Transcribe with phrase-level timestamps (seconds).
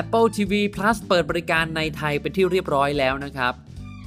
[0.00, 3.54] Apple TV Plus เปิดบริการในไทยเป็นที่เรียบร้อยแล้วนะครับ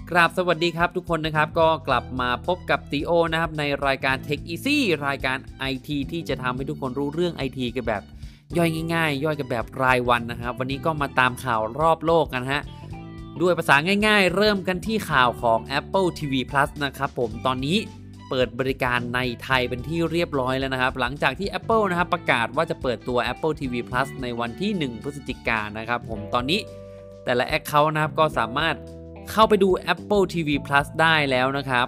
[0.10, 4.78] กราบสวัสดีครับทุกคนนะครับก็กลับมาพบกับตีโอนะครับในรายการ Tech Easy
[5.08, 5.38] รายการ
[5.71, 8.03] IT ที่จะทำให้ทุกคนรู้เรื่อง IT กันแบบ
[8.58, 12.62] ย่อยง่าย ๆ ย่อยกันแบบรายวันนะครับ วันนี้ก็มาตามข่าวรอบโลกกันฮะ
[13.42, 13.76] ด้วยภาษา
[14.08, 17.77] ง่าย ๆ เริ่มกันที่ข่าวของ Apple TV Plus นะครับผมตอนนี้
[18.30, 26.59] เปิดบริการในไทยเป็นที่เรียบร้อยแล้วนะครับ หลังจากที่ Apple นะครับประกาศว่าจะเปิดตัว Apple TV Plus ในวันที่ 1 พฤศจิกายนนะครับ ผมตอนนี้
[27.23, 28.75] แต่ละ Account นะครับก็สามารถ
[29.31, 31.88] เข้าไปดู Apple TV Plus ได้แล้วนะครับ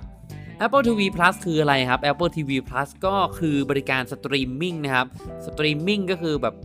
[0.66, 5.08] Apple TV Plus คืออะไรครับ Apple TV Plus ก็คือบริการสตรีมมิ่งนะครับ
[5.46, 6.56] สตรีมมิ่งก็คือแบบ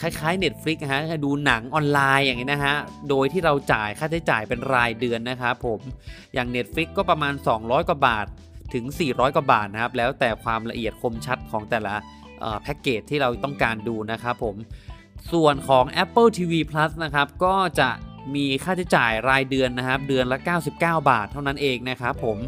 [0.00, 2.76] คล้ายๆ Netflix นะฮะดูหนังออนไลน์อย่างนี้นะฮะ
[3.08, 5.80] โดยที่เราจ่ายค่าใช้จ่ายเป็นรายเดือนนะครับผม
[6.34, 8.26] อย่าง Netflix ก็ประมาณ 200 กว่าบาท
[8.74, 11.94] ถึง 400 กว่าบาทนะครับ แล้วแต่ความละเอียดคมชัดของแต่ละ
[12.62, 14.56] แพ็กเกจที่เราต้องการดูนะครับผม
[15.32, 17.90] ส่วนของ Apple TV Plus นะครับ ก็จะ
[18.34, 22.38] มีค่าใช้จ่ายรายเดือนนะครับ เดือนละ 99 บาทเท่านั้นเองนะครับผม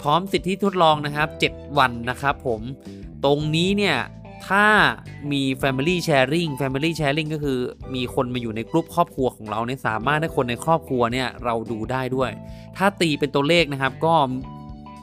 [0.00, 2.60] พร้อมสิทธิทดลองนะครับ 7 วันนะครับผม
[3.24, 3.96] ตรงนี้เนี่ย
[4.48, 4.66] ถ้า
[5.32, 7.58] มี Family Sharing Family Sharing ก็คือ
[7.94, 12.30] มีคนมาอยู่ในกลุ่มครอบครัวของเราเนี่ยสามารถให้คนในครอบครัวเนี่ยเราดูได้ด้วย
[12.76, 14.14] ถ้าตีเป็นตัวเลขนะครับก็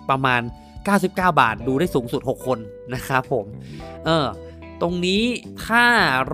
[0.09, 0.41] ประมาณ
[0.88, 2.59] 99 บาทดูได้สูงสุด 6 คน
[2.94, 3.45] นะครับผม
[4.05, 4.25] เออ
[4.81, 5.23] ตรงนี้
[5.66, 5.86] ถ้า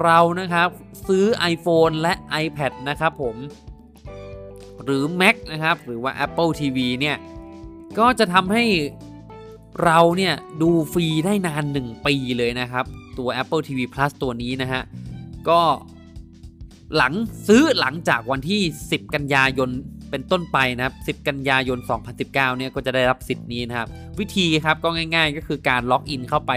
[0.02, 0.70] เรานะครับ
[1.08, 2.14] ซื้อ iPhone และ
[2.44, 3.36] iPad นะครับผม
[4.84, 7.18] หรือ Mac นะครับ หรือว่า Apple TV เนี่ย
[8.00, 8.64] ก็จะทำให้
[9.84, 12.86] เราเนี่ยดูฟรีได้นาน 1 ปีเลยนะครับ
[13.18, 14.82] ตัว Apple TV Plus ตัวนี้นะฮะ
[15.50, 15.62] ก็
[16.96, 17.14] หลัง
[17.48, 19.70] ซื้อหลังจากวันที่ 10 กันยายน
[20.14, 23.88] เป็นต้นไปนะครับ10 กันยายน 2019 เนี่ยก็จะได้รับสิทธิ์นี้นะครับ
[24.20, 26.52] วิธีครับก็ง่าย ๆ ก็คือการล็อกอินเข้าไป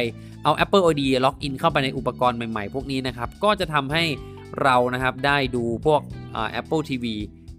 [0.45, 4.05] เอา Apple ID ล็อกอินเข้าไปในอุปกรณ์ใหม่ๆ พวกนี้นะครับ ก็จะทำให้
[4.63, 6.01] เรานะครับได้ดูพวก
[6.61, 7.05] Apple TV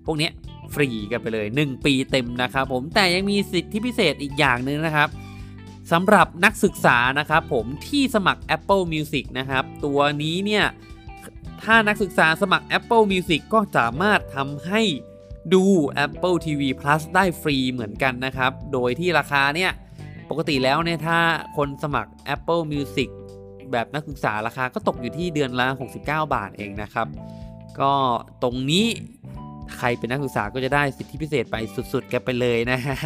[0.05, 0.29] พวกนี้
[0.73, 5.09] ฟรีกันไปเลย 1 ปีเต็มนะครับผมแต่ยังมีสิทธิพิเศษอีกอย่างหนึ่งนะครับ
[5.91, 10.65] สำหรับนักศึกษานะครับผมที่สมัคร Apple Music นะครับ ตัวนี้เนี่ย
[11.63, 14.81] ถ้านักศึกษาสมัคร Apple Music ก็สามารถทำให้
[15.53, 15.63] ดู
[16.05, 19.71] Apple TV Plus ได้ฟรีเหมือนกันนะครับ โดยที่ราคาเนี่ย
[20.29, 21.19] ปกติแล้วเนี่ย ถ้า
[21.57, 23.09] คนสมัคร Apple Music
[23.71, 25.67] แบบนักศึกษาราคาก็ตกอยู่ที่เดือนละ
[25.99, 27.07] 69 บาทเองนะครับ
[27.79, 27.93] ก็
[28.43, 28.85] ตรงนี้
[29.77, 31.55] ใครเป็นนักศึกษาก็จะได้สิทธิพิเศษไป
[31.93, 32.97] สุดๆ กันไปเลยนะฮะ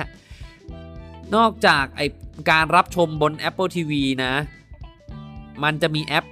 [1.36, 2.02] นอกจากไอ
[2.50, 3.92] การรับชมบน Apple TV
[4.24, 4.34] นะ
[5.64, 6.26] มันจะมีแอป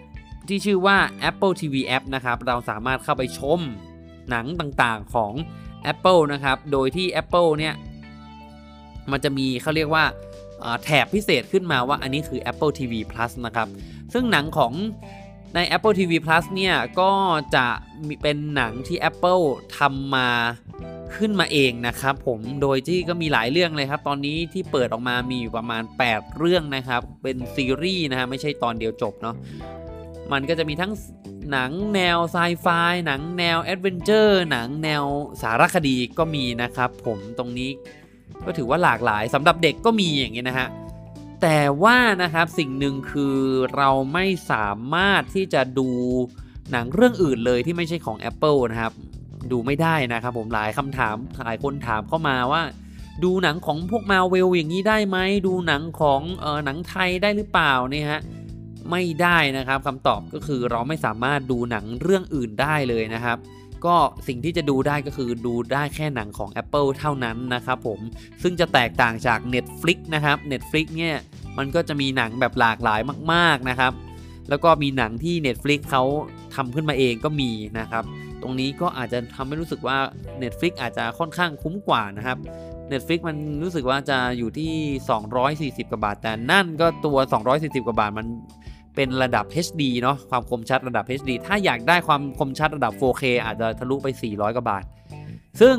[0.47, 0.97] ที่ชื่อว่า
[1.29, 3.59] Apple TV App นะครับ เราสามารถเข้าไปชม
[4.29, 5.33] หนังต่างๆของ
[5.93, 7.73] Apple นะครับ โดยที่ Apple เนี่ย
[9.11, 10.05] มันจะมีเขาเรียกว่า
[10.83, 13.67] แถบพิเศษขึ้นมาว่าอันนี้คือ Apple TV Plus นะครับ
[14.13, 14.73] ซึ่งหนังของ
[15.55, 17.11] ใน Apple TV Plus เนี่ย ก็
[17.55, 17.65] จะ
[18.07, 19.43] มีเป็นหนังที่ Apple
[19.77, 20.29] ทำมา
[21.17, 29.35] ขึ้นมาเองนะครับผมโดยที่ก็มีหลายเรื่องเลยครับ ตอนนี้ที่เปิดออกมามีอยู่ประมาณ 8 เรื่องนะครับ เป็นซีรีส์นะฮะไม่ใช่ตอนเดียวจบเนาะ
[30.31, 30.91] มันก็จะมีทั้ง
[31.51, 32.67] หนังแนวไซไฟ
[33.05, 35.03] หนังแนว adventure หนังแนว
[35.41, 37.69] สารคดีก็มีนะครับผมตรงนี้
[38.45, 40.67] ก็ถือว่าหลากหลายสำหรับเด็กก็มีอย่างเนี้ยนะฮะ
[41.41, 43.37] แต่ว่านะครับสิ่งหนึ่งคือ
[43.75, 45.89] เราไม่สามารถที่จะดู
[46.71, 48.93] หนังเรื่องอื่นเลยที่ไม่ใช่ของ Apple นะครับ
[49.51, 51.15] ดูไม่ได้นะครับผมหลายคำถาม
[51.45, 52.61] หลายคนถามเข้ามาว่า
[53.23, 55.17] ดูหนังของพวกมาเวลอย่างนี้ได้ไหม
[55.47, 58.21] ดูหนังของเออหนังไทยได้หรือเปล่าเนี่ยฮะ
[58.91, 63.37] ไม่ได้นะครับคำตอบก็คือเราไม่สามารถดูหนังเรื่องอื่นได้เลยนะครับ
[63.85, 63.95] ก็
[64.27, 67.99] สิ่งที่จะดูได้ก็คือดูได้แค่หนังของ Apple เท่านั้นนะครับผม
[68.43, 71.15] ซึ่งจะแตกต่างจาก Netflix นะครับ Netflix เนี่ย
[71.57, 72.99] มันก็จะมีหนังแบบหลากหลาย
[73.33, 73.93] มาก ๆนะครับ
[74.49, 76.03] แล้วก็มีหนังที่ Netflix เขา
[76.55, 78.03] ทำขึ้นมาเองก็มีนะครับ
[78.41, 79.97] ตรงนี้ก็อาจจะทำให้รู้สึกว่า
[80.41, 82.37] Netflix อาจจะค่อนข้างคุ้มกว่านะครับ
[82.91, 87.17] Netflix มันรู้สึกว่าจะอยู่ที่ 240 กว่าบาท แต่นั่นก็ตัว
[87.51, 88.27] 240 กว่าบาทมัน
[89.01, 94.83] เป็นระดับ HD เนาะความคมชัดระดับ HD ถ้าอยากได้ความคมชัดระดับ 4K อาจจะทะลุไป 400 กว่าบาท
[95.61, 95.75] ซึ่ง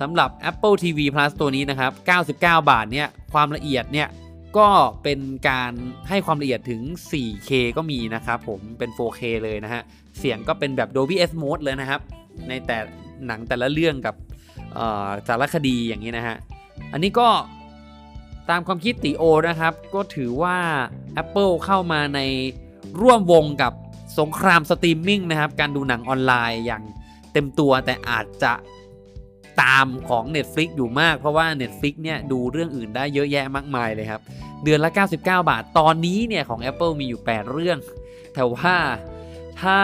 [0.00, 4.08] สำหรับ Apple TV Plus ตัวนี้นะครับ 99 บาทเนี่ยความละเอียดเนี่ย
[4.58, 4.68] ก็
[5.02, 5.72] เป็นการ
[6.08, 6.80] ให้ความละเอียดถึง
[7.10, 9.82] 4K ก็มีนะครับผมเป็น 4K เลยนะฮะ
[10.18, 12.00] เสียงก็เป็นแบบ Dolby S Mode เลยนะครับ
[12.48, 12.78] ในแต่
[13.26, 14.14] หนังแต่ละเรื่องกับ
[15.28, 16.36] สารคดีอย่างนี้นะฮะ
[16.92, 17.28] อันนี้ก็
[18.50, 20.56] ตามความคิดติโอนะครับ ก็ถือว่า
[21.22, 22.20] Apple เข้ามาใน
[23.00, 23.72] ร่วมวงกับ
[24.18, 26.82] สงครามสตรีมมิ่งนะครับ การดูหนังออนไลน์อย่าง
[27.32, 28.52] เต็มตัวแต่อาจจะ
[29.62, 34.22] ตามของ Netflix อยู่มาก เพราะว่า Netflix เนี่ยดูเรื่องอื่นได้เยอะแยะมากมายเลยครับ
[34.64, 37.78] เดือนละ 99 บาท ตอนนี้เนี่ยของ Apple มีอยู่ 8 เรื่อง
[38.34, 38.76] แต่ว่า
[39.60, 39.80] ถ้า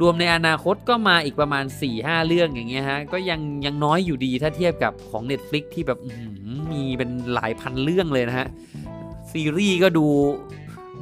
[0.00, 1.64] รวมในอนาคตก็มาอีกประมาณ
[1.96, 5.98] 4-5 เรื่องอย่างเงี้ยฮะ ก็ยังยังน้อยอยู่ดีถ้าเทียบกับของ Netflix ที่แบบ
[6.72, 8.48] มีเป็นหลายพันเรื่องเลยนะฮะ
[9.32, 10.06] ซีรีส์ก็ดู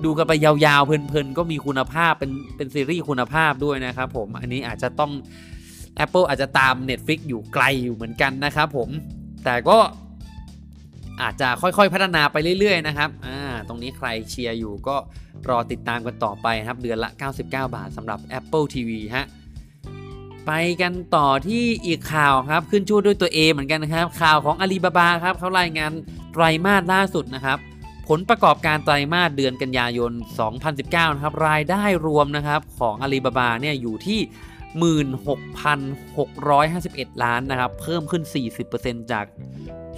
[0.04, 5.12] ดูกันไปยาวๆ เพลินๆ ก็มีคุณภาพเป็นเป็นซีรีส์คุณภาพด้วยนะครับผม อันนี้อาจจะต้อง
[6.04, 8.88] Apple อาจจะตาม Netflix อยู่ไกลอยู่เหมือนกันนะครับผม
[9.44, 9.78] แต่ก็
[11.22, 14.96] อาจจะค่อยๆพัฒนาไปเรื่อยๆนะครับ อ่า ตรงนี้ใครเชียร์อยู่ก็
[15.48, 19.26] รอติดตามกันต่อไปครับ เดือนละ 99 บาทสำหรับ Apple TV ฮะ
[20.46, 25.92] ไปกันต่อที่อีกข่าวครับขึ้นชื่ด้วยตัว A เหมือนกันนะครับ ข่าวของอาลีบาบาครับเขารายงาน
[26.32, 27.58] ไตรมาสล่าสุดนะครับ
[28.08, 30.12] ผลประกอบการไตรมาสเดือนกันยายน
[30.62, 34.20] 2019 นะครับ รายได้รวมนะครับของอาลีบาบาเนี่ยอยู่ที่
[34.90, 38.22] 16,651 ล้านนะครับ เพิ่มขึ้น
[38.66, 39.24] 40%จาก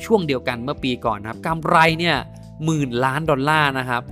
[0.05, 2.17] ช่วงเดียวกันเมื่อปีก่อนนะครับกำไรเนี่ย
[2.65, 4.03] หมื่นล้านดอลลาร์นะครับ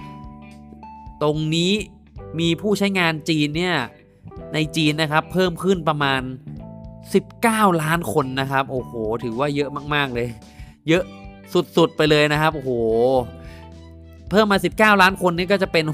[1.23, 1.73] ตรงนี้
[2.41, 3.77] มีผู้ใช้งานจีนเนี่ย
[4.55, 6.21] ในจีนนะครับเพิ่มขึ้นประมาณ
[7.01, 8.93] 19 ล้านคนนะครับโอ้โห
[9.25, 10.29] ถือว่าเยอะมากๆเลย
[10.89, 11.05] เยอะ
[11.77, 12.71] สุดๆไปเลยนะครับโอ้โห
[14.31, 15.87] เพิ่มมา 19 ล้านคนนี่ก็จะเป็น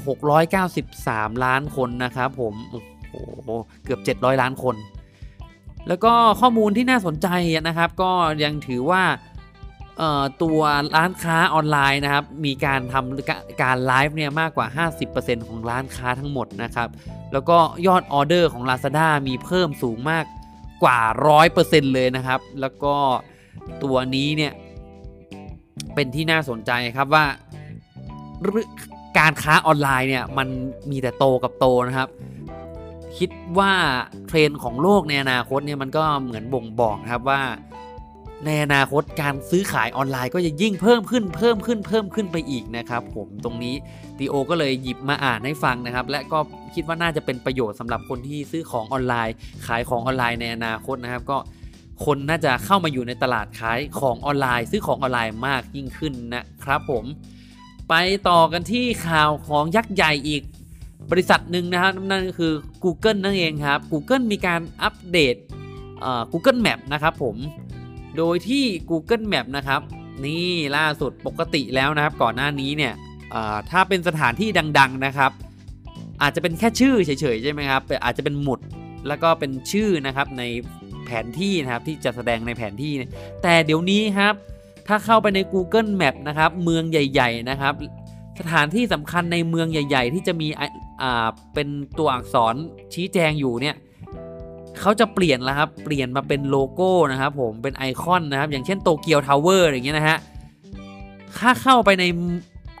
[0.69, 2.81] 693 ล้านคนนะครับผมโอ้
[3.11, 3.49] โห
[3.83, 4.75] เกือบ 700 ล้านคน
[5.87, 7.27] แล้วก็ข้อมูลที่น่าสนใจ
[7.67, 8.11] นะครับ ก็
[8.43, 9.03] ยังถือว่า
[10.43, 10.59] ตัว
[10.95, 16.89] ร้านค้าออนไลน์นะครับ มีการทำการไลฟ์เนี่ยมากกว่า 50%ของร้านค้าทั้งหมดนะครับ
[17.33, 17.57] แล้วก็
[17.87, 20.25] ยอดออเดอร์ของ Lazada มีเพิ่มสูงมาก
[20.83, 20.99] กว่า
[21.47, 22.95] 100%เลยนะครับ แล้วก็
[23.83, 24.53] ตัวนี้เนี่ย
[25.95, 27.25] เป็นที่น่าสนใจครับว่า
[29.19, 30.47] การค้าออนไลน์เนี่ย มัน
[30.91, 32.09] มีแต่โตกับโตนะครับ
[33.17, 33.71] คิดว่า
[34.27, 37.41] เทรนด์ของโลกในอนาคตเนี่ยมันก็เหมือนบ่งบอกครับว่า
[38.45, 43.75] ในอนาคตการซื้อขายออนไลน์ก็จะยิ่งเพิ่มขึ้นเพิ่มขึ้นเพิ่มขึ้นไปอีกนะครับผมตรงนี้
[44.17, 46.39] ตีโอก็เลยหยิบมาอ่านให้ฟังนะครับ และก็
[46.75, 49.35] คิดว่าน่าจะเป็นประโยชน์สำหรับคนที่ซื้อของออนไลน์
[49.67, 51.37] ขายของออนไลน์ในอนาคตนะครับก็
[52.05, 57.05] คนน่าจะเข้ามาอยู่ในตลาดขายของออนไลน์ ซื้อของออนไลน์มากยิ่งขึ้นนะครับผม
[57.89, 57.93] ไป
[58.29, 60.41] ต่อกันที่ข่าวของยักษ์ใหญ่อีก
[61.11, 62.53] บริษัทหนึ่งนะครับนั่นก็คือ
[62.83, 65.35] Google นั่นเองครับ Google มีการอัปเดต
[66.31, 67.35] Google Map นะครับผม
[68.17, 69.81] โดยที่ Google Map นะครับ
[70.25, 72.93] นี่ล่าสุดปกติแล้วนะครับ ก่อนหน้านี้เนี่ย
[73.71, 75.31] ถ้าเป็นสถานที่ดัง ๆนะครับ
[76.21, 78.59] อาจจะเป็นแค่ชื่อเฉยๆใช่ไหมครับอาจจะเป็นหมุด
[79.07, 80.43] แล้วก็เป็นชื่อนะครับใน
[81.05, 82.93] แผนที่นะครับที่จะแสดงในแผนที่
[83.43, 84.33] แต่เดี๋ยวนี้ครับ
[84.87, 87.73] ถ้าเข้าไปใน Google Map นะครับเมืองใหญ่ ๆนะครับ
[88.39, 90.47] สถานที่สำคัญในเมืองใหญ่ ๆ ที่จะมี
[91.53, 91.67] เป็น
[91.97, 92.55] ตัวอักษร
[92.93, 93.75] ชี้แจงอยู่เนี่ย
[94.81, 100.17] เขาจะเปลี่ยนแล้วครับ เปลี่ยนมาเป็นโลโก้นะครับผมเป็นไอคอนนะครับ อย่างเช่นโตเกียวทาวเวอร์อย่างเงี้ยนะฮะ
[101.37, 102.03] ถ้าเข้าไปใน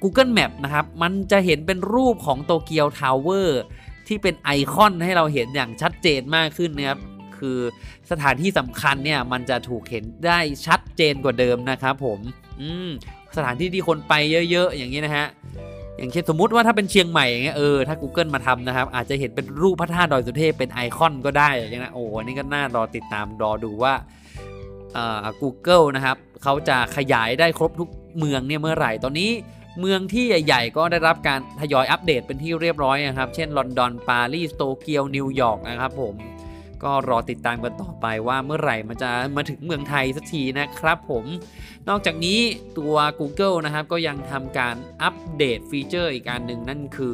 [0.03, 3.61] Google Map นะครับ มันจะเห็นเป็นรูปของโตเกียวทาวเวอร์
[4.07, 6.99] ที่เป็นไอคอนให้เราเห็นอย่างชัดเจนมากขึ้นนะครับ
[7.37, 7.59] คือ
[8.11, 12.19] สถานที่สำคัญเนี่ยมันจะถูกเห็นได้ชัดเจนกว่าเดิมนะครับผม
[12.61, 12.89] อืม
[13.35, 14.13] สถานที่ที่คนไป
[14.51, 15.27] เยอะ ๆ อย่างนี้นะฮะ
[15.99, 23.93] อย่างเช่นสมมุติว่าถ้าเป็นเชียงใหม่อย่างเงี้ยเออถ้า Google มาทำนะครับ อาจจะเห็นเป็นรูปพระธาตุดอยสุเทพเป็นไอคอนก็ได้อย่างเงี้ยนะโอ้นี่ก็น่ารอติดตามรอดูว่า
[24.97, 29.31] อ่า Google นะครับเขาจะขยายได้ครบทุกเมืองเนี่ยเมื่อไหร่ตอนนี้
[29.79, 36.15] เมืองที่ใหญ่ๆ ก็ได้รับการทยอยอัปเดตเป็นที่เรียบร้อยนะครับ เช่นลอนดอน ปารีส โตเกียว นิวยอร์กนะครับผม
[36.83, 41.25] ก็รอติดตามกันต่อไปว่าเมื่อไหร่มันจะมาถึงเมืองไทยสักทีนะครับผม
[41.89, 42.39] นอกจากนี้
[42.77, 47.13] ตัว Google นะครับก็ยังทำการอัปเดตฟีเจอร์อีกการหนึ่งนั่นคือ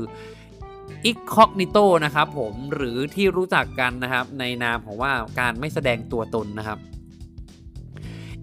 [1.10, 6.79] Incognito นะครับผมหรือที่รู้จักกันนะครับในนามของว่าการไม่แสดงตัวตนนะครับ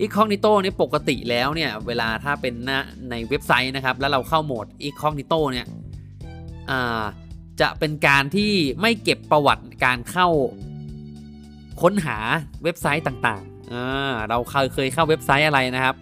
[0.04, 2.54] Incognito นี่ปกติแล้วเนี่ย เวลาถ้าเป็น
[3.10, 5.66] ในเว็บไซต์นะครับ แล้วเราเข้าโหมด Incognito เนี่ย
[7.60, 10.28] จะเป็นการที่ไม่เก็บประวัติการเข้า
[11.80, 12.16] ค้นหา
[12.64, 15.96] เว็บไซต์ต่างๆ เราเคยเคยเข้าเว็บไซต์อะไรนะครับ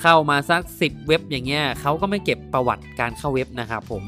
[0.00, 4.04] เข้ามาสักสิบเว็บอย่างเงี้ยเขาก็ไม่เก็บประวัติการเข้าเว็บนะครับผม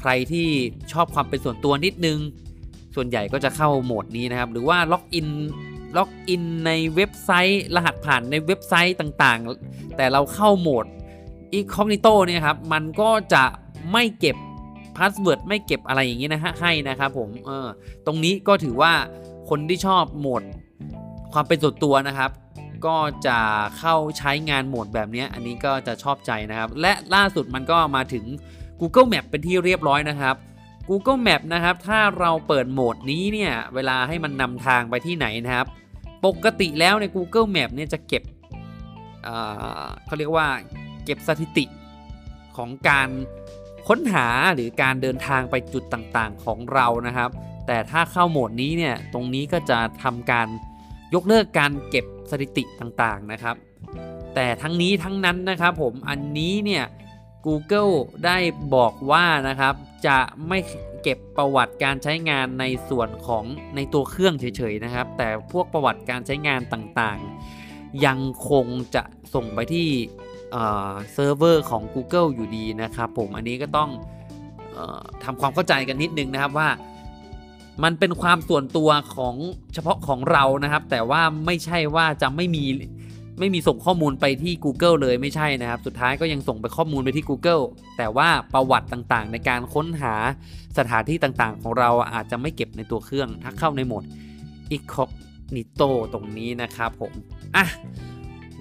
[0.00, 0.48] ใครที่
[0.92, 2.18] ชอบความเป็นส่วนตัวนิดนึง
[2.94, 5.28] ส่วนใหญ่ก็จะเข้าโหมดนี้นะครับ หรือว่าล็อกอิน
[5.96, 10.86] ล็อกอินในเว็บไซต์ รหัสผ่านในเว็บไซต์ต่างๆ แต่เราเข้าโหมด
[11.58, 13.44] Incognito เนี่ยครับ มันก็จะ
[13.92, 14.36] ไม่เก็บ
[14.96, 17.66] password ไม่เก็บอะไรอย่างนี้นะฮะให้นะครับผมเออ
[18.06, 18.92] ตรงนี้ก็ถือว่า
[19.50, 20.42] คนที่ชอบโหมด
[21.32, 22.30] ความเป็นส่วนตัวนะครับ
[22.86, 23.38] ก็จะ
[23.78, 28.24] เข้าใช้งานโหมดแบบนี้อันนี้ก็จะชอบใจนะครับ และล่าสุดมันก็มาถึง
[28.80, 30.36] Google Map เป็นที่เรียบร้อยนะครับ
[30.88, 35.66] Google Map นะครับ ถ้าเราเปิดโหมดนี้เนี่ยเวลาให้มันนำทางไปที่ไหนนะครับ
[36.26, 38.22] ปกติแล้วใน Google Map เนี่ยจะเก็บ
[40.06, 40.46] เขาเรียกว่า
[41.04, 41.64] เก็บสถิติ
[42.56, 43.08] ของการ
[43.88, 47.30] ค้นหาหรือการเดินทางไปจุดต่างๆของเรานะครับ
[47.66, 50.48] แต่ถ้าเข้าโหมดนี้เนี่ยตรงนี้ก็จะทำการ
[51.14, 53.56] ยกเลิกการเก็บสถิติต่างๆนะครับ
[54.34, 56.84] แต่ทั้งนี้ทั้งนั้นนะครับผมอันนี้เนี่ย
[57.46, 57.94] Google
[58.24, 58.38] ได้
[58.74, 59.74] บอกว่านะครับ
[60.06, 60.18] จะ
[60.48, 60.58] ไม่
[61.02, 63.44] เก็บประวัติการใช้งานในส่วนของ
[63.76, 68.18] ในตัวเครื่องเฉยๆนะครับ แต่พวกประวัติการใช้งานต่างๆ ยัง
[68.50, 69.02] คงจะ
[69.34, 69.88] ส่งไปที่
[70.52, 76.68] เซิร์ฟเวอร์ของ Google อยู่ดีนะครับผมอันนี้ก็ต้องเออทำความเข้าใจกันนิดนึงนะครับว่า
[77.84, 79.34] มันเป็นความส่วนตัวของ
[79.74, 82.64] เฉพาะของเรานะครับ แต่ว่าไม่ใช่ว่าจะไม่มี
[83.38, 87.62] ไม่มีส่งข้อมูลไปที่ Google เลยไม่ใช่นะครับ สุดท้ายก็ยังส่งไปข้อมูลไปที่ Google
[87.98, 90.14] แต่ว่าประวัติต่างๆ ในการค้นหา
[90.78, 94.04] สถานที่ต่างๆ ของเราอาจจะไม่เก็บในตัวเครื่อง ถ้าเข้าในโหมด
[94.76, 97.12] Incognito ตรงนี้นะครับผม
[97.56, 97.66] อะ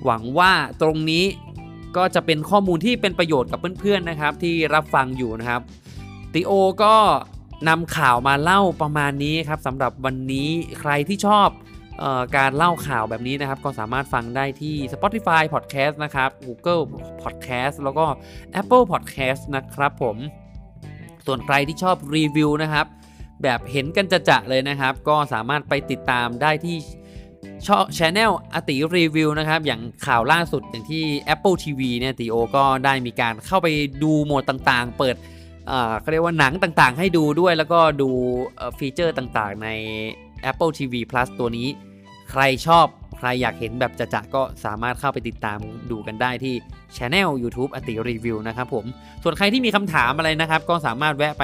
[0.06, 0.52] หวังว่า
[0.82, 1.26] ตรงนี้
[1.98, 5.62] ก็จะเป็นข้อมูลที่เป็นประโยชน์กับเพื่อนๆนะครับ ที่รับฟังอยู่นะครับ
[6.34, 6.52] ติโอ
[6.84, 6.96] ก็
[7.70, 11.50] นำข่าวมาเล่าประมาณนี้ครับสำหรับวันนี้ใครที่ชอบ
[12.02, 16.84] ออการเล่าข่าวแบบนี้นะครับ ก็สามารถฟังได้ที่ Spotify Podcast นะครับ Google
[17.24, 18.06] Podcast แล้วก็
[18.62, 20.18] Apple Podcast นะครับผม
[21.26, 22.86] ส่วนใครที่ชอบรีวิวนะครับ
[23.44, 26.78] แบบเห็นกันจะจะเลยนะครับ ก็สามารถไปติดตามได้ที่
[27.66, 33.68] ช่องชแนลอติรีวิวนะครับ อย่างข่าวล่าสุดอย่างที่ Apple TV เนี่ยติโอก็ได้มีการเข้าไป
[34.04, 35.16] ดูโหมดต่างๆ เปิด
[36.00, 38.10] เขาเรียกว่าหนังต่างๆ ให้ดูด้วยแล้วก็ดู
[38.78, 39.70] ฟีเจอร์ต่างๆ ใน
[40.52, 41.68] Apple TV Plus ตัวนี้
[42.32, 42.86] ใครชอบ
[43.18, 45.58] ใครอยากเห็นแบบจะๆก็สามารถเข้าไปติดตาม
[45.92, 46.54] ดูกันได้ที่
[46.98, 48.86] ช anel YouTube อติรีวิวนะครับผม
[49.24, 51.44] ส่วนใครที่มีคำถามอะไรนะครับ ก็สามารถแวะไป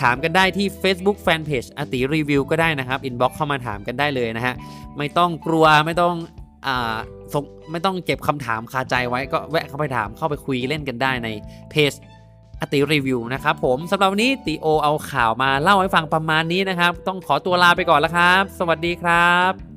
[0.00, 4.54] ถามกันได้ที่ Facebook Fanpage อติรีวิวก็ได้นะครับ inbox เข้ามาถามกันได้เลยนะฮะ
[4.98, 6.14] ไม่ต้องกลัวไม่ต้อง
[6.66, 6.96] อ่า
[7.70, 11.28] ไม่ต้องเก็บคำถามคาใจไว้ก็แวะเข้าไปถามเข้าไปคุยเล่นกันได้ใน
[11.70, 11.92] เพจ
[12.60, 19.71] อติรีวิวนะครับผมสำหรับวันนี้ติโอเอาข่าวมาเล่าให้ฟังประมาณนี้นะครับ ต้องขอตัวลาไปก่อนแล้วครับ สวัสดีครับ